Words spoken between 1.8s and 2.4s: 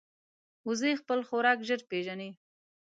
پېژني